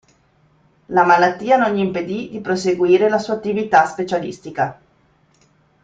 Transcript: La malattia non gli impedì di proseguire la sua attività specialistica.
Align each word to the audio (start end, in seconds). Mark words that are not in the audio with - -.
La 0.87 1.03
malattia 1.05 1.57
non 1.57 1.75
gli 1.75 1.77
impedì 1.77 2.29
di 2.31 2.41
proseguire 2.41 3.07
la 3.07 3.19
sua 3.19 3.35
attività 3.35 3.85
specialistica. 3.85 4.81